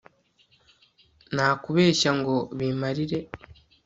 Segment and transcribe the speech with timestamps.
[1.35, 3.19] nakubeshya ngo bimarire